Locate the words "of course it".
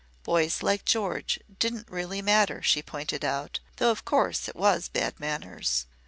3.91-4.55